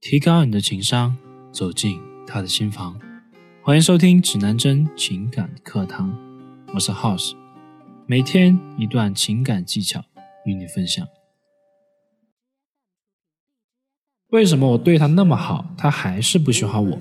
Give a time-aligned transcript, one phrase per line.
[0.00, 1.14] 提高你的情商，
[1.52, 2.98] 走进他的心房。
[3.62, 6.16] 欢迎收听指南针情感课堂，
[6.72, 7.34] 我是 House，
[8.06, 10.02] 每天一段情感技巧
[10.46, 11.06] 与你分享。
[14.30, 16.98] 为什么我对他那么好，他还是不喜欢我？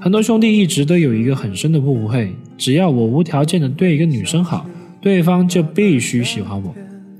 [0.00, 4.64] 很多兄弟一直都有一个很深的误会：只要我无条件的对一个女生好，
[5.00, 6.72] 对方就必须喜欢我。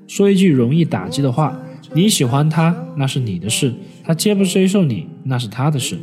[0.06, 1.60] 说一句容易打击的话。
[1.92, 3.72] 你喜欢他那是你的事，
[4.04, 5.98] 他接不接受你那是他的事。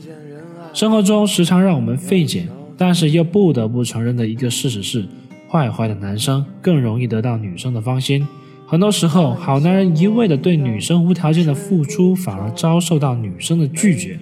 [0.73, 2.47] 生活中时常让我们费解，
[2.77, 5.05] 但是又不得不承认的一个事实是，
[5.49, 8.27] 坏坏的男生更容易得到女生的芳心。
[8.65, 14.17] 很多时候，好男人一味的对女生无条件的付出，反而遭受到女生的拒绝。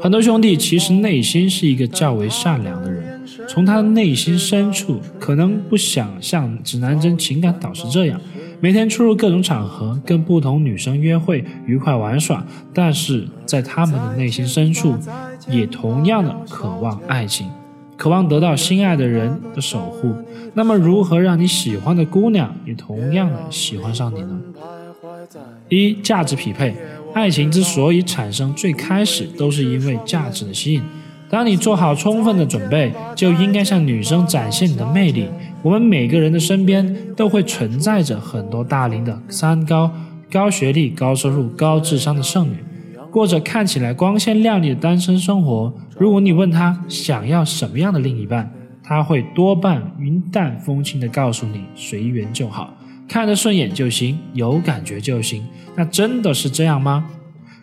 [0.00, 8.20] 很多兄弟其实内心是一个较为善良的人，从他的内心深处，可能不想像指南针情感导师这样。
[8.62, 14.94] 每天出入各种场合，跟不同女生约会、愉快玩耍，但是在他们的内心深处，
[15.48, 17.48] 也同样的渴望爱情，
[17.96, 20.14] 渴望得到心爱的人的守护。
[20.52, 24.38] 那么，如何让你喜欢的姑娘也同样的喜欢上你呢？
[25.70, 26.74] 一、价值匹配。
[27.14, 30.82] 爱情之所以产生，最开始都是因为价值的吸引。
[31.30, 35.28] 当你做好充分的准备，就应该向女生展现你的魅力。
[35.62, 39.88] 我们每个人的身边都会存在着很多大龄的三高：
[40.28, 42.56] 高学历、高收入、高智商的剩女，
[43.12, 45.72] 过着看起来光鲜亮丽的单身生活。
[45.96, 52.74] 如果你问她想要什么样的另一半，她会多半云淡风轻地告诉你：随缘就好，
[53.06, 55.44] 看得顺眼就行，有感觉就行。
[55.76, 57.06] 那真的是这样吗？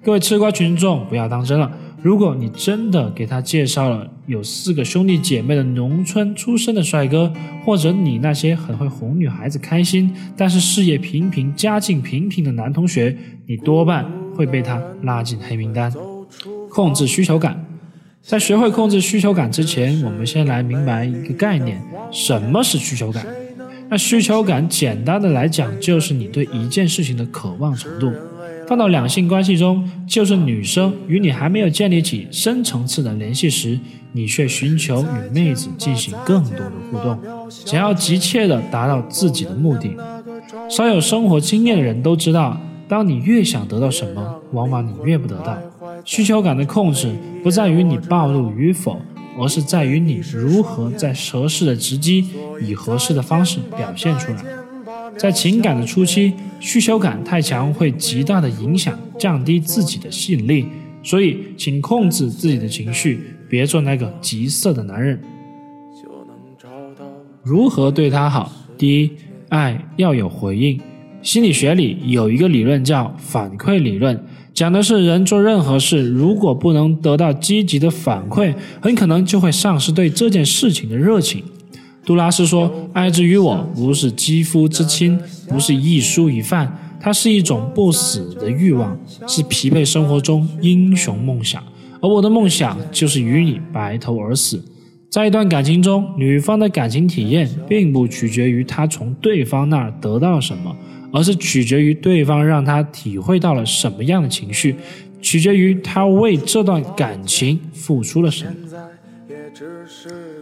[0.02, 1.70] 各位吃瓜群众，不要当真了。
[2.08, 7.34] 如果你真的给他介绍了有四个兄弟姐妹的农村出身的帅哥，
[7.66, 13.14] 或者你那些很会哄女孩子开心，但是事业平平、家境平平的男同学，
[13.46, 15.94] 你多半会被他拉进黑名单。
[16.70, 17.66] 控制需求感，
[18.22, 23.28] 在学会控制需求感之前，我们先来明白一个概念：什么是需求感？
[23.90, 28.14] 那需求感简单的来讲，就是你对一件事情的渴望程度。
[28.68, 33.80] 放到两性关系中，就是女生与你还没有建立起深层次的联系时，
[34.12, 37.18] 你却寻求与妹子进行更多的互动，
[37.50, 39.96] 想要急切地达到自己的目的。
[40.70, 45.58] 稍有生活经验的人都知道，当你越想得到什么，往往你越不得到。
[46.04, 47.10] 需求感的控制
[47.42, 49.00] 不在于你暴露与否，
[49.40, 52.26] 而是在于你如何在合适的时机，
[52.62, 54.44] 以合适的方式表现出来。
[55.18, 60.66] 在情感的初期，需求感太强会极大的影响、降低自己的吸引力，
[61.02, 63.20] 所以请控制自己的情绪，
[63.50, 65.20] 别做那个急色的男人。
[67.44, 68.52] 如何对他好？
[68.78, 69.12] 第一，
[69.50, 70.80] 爱要有回应。
[71.24, 74.24] 心理学里有一个理论叫反馈理论，
[74.54, 81.44] 讲的是人做任何事，如果不能得到积极的反馈，很可能就会丧失对这件事情的热情。
[82.08, 85.20] 杜拉斯说：“爱之于我，不是肌肤之亲，
[85.50, 88.98] 不是一蔬一饭，它是一种不死的欲望，
[89.28, 91.62] 是疲惫生活中英雄梦想。
[92.02, 94.64] 而我的梦想就是与你白头而死。
[95.10, 100.74] 在一段感情中，女方的感情体验并不取决于她从对方那儿得到了什么，
[101.12, 104.78] 而是取决于对方让她体会到了什么样的情绪，
[105.22, 108.52] 取决于她为这段感情付出了什么。”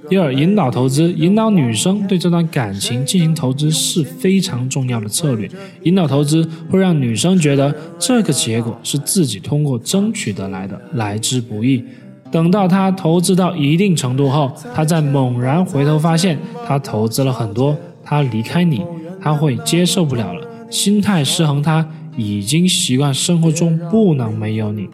[0.10, 5.50] 第二，引导投资，引导女生对这段感情进行投资是非常重要的策略。
[5.84, 11.84] 引导投资会让女生觉得这个结果是自己通过争取得来的，来之不易。
[12.32, 18.82] 等到她投资到一定程度后，她再猛然回头发现她投资了很多，她离开你，
[19.22, 21.62] 她会接受不了了，心态失衡。
[21.62, 24.88] 她已经习惯生活中不能没有你。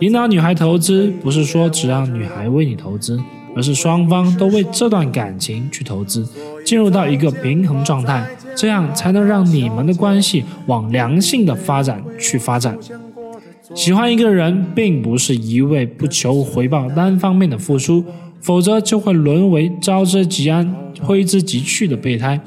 [0.00, 3.20] 引导女孩投资，不是说只让女孩为你投资。
[3.56, 6.28] 而是双方都为这段感情去投资，
[6.62, 8.22] 进入到一个平衡状态，
[8.54, 12.76] 这样才能让你们的关系往良性的发展去发展。
[13.74, 18.04] 喜欢一个人，并不是一味不求回报、单方面的付出，
[18.42, 20.70] 否则就会沦为招之即安、
[21.00, 22.38] 挥之即去的备胎。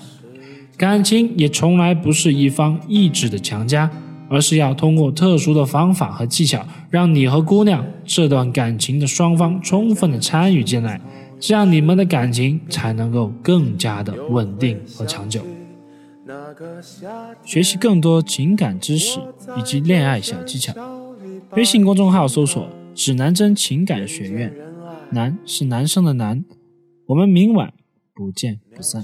[0.80, 3.92] 感情也从来不是一方意志的强加。
[4.32, 11.02] 而是要通过特殊的方法和技巧，让你和姑娘这段感情的双方充分的参与进来，
[11.40, 15.42] 这样你们的感情才能够更加的稳定和长久。
[17.44, 19.20] 学习更多情感知识
[19.58, 20.76] 以及恋爱小技巧，
[21.54, 24.54] 微信公众号搜索“指南针情感学院”，
[25.10, 26.46] 男是男生的男，
[27.08, 27.74] 我们明晚
[28.14, 29.04] 不见不散。